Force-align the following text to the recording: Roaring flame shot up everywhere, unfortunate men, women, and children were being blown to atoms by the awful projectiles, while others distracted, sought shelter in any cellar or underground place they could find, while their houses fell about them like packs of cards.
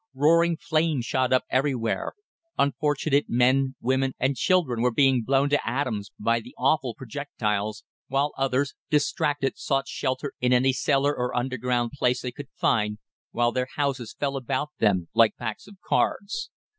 Roaring 0.15 0.57
flame 0.57 0.99
shot 0.99 1.31
up 1.31 1.45
everywhere, 1.51 2.13
unfortunate 2.57 3.25
men, 3.27 3.75
women, 3.79 4.15
and 4.17 4.35
children 4.35 4.81
were 4.81 4.89
being 4.91 5.21
blown 5.21 5.47
to 5.47 5.63
atoms 5.69 6.09
by 6.17 6.39
the 6.39 6.55
awful 6.57 6.95
projectiles, 6.95 7.83
while 8.07 8.33
others 8.35 8.73
distracted, 8.89 9.59
sought 9.59 9.87
shelter 9.87 10.33
in 10.41 10.53
any 10.53 10.73
cellar 10.73 11.15
or 11.15 11.37
underground 11.37 11.91
place 11.91 12.23
they 12.23 12.31
could 12.31 12.49
find, 12.55 12.97
while 13.29 13.51
their 13.51 13.67
houses 13.75 14.15
fell 14.19 14.35
about 14.37 14.69
them 14.79 15.07
like 15.13 15.37
packs 15.37 15.67
of 15.67 15.75
cards. 15.87 16.49